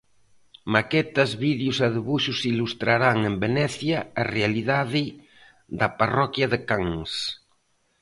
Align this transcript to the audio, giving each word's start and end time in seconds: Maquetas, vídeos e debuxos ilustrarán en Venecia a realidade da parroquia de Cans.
Maquetas, 0.73 1.31
vídeos 1.45 1.77
e 1.85 1.87
debuxos 1.95 2.39
ilustrarán 2.51 3.17
en 3.29 3.35
Venecia 3.45 3.97
a 4.21 4.23
realidade 4.35 5.03
da 5.79 5.87
parroquia 5.99 6.47
de 6.53 6.59
Cans. 6.69 7.11